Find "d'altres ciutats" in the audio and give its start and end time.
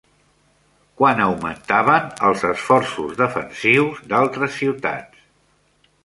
4.13-5.21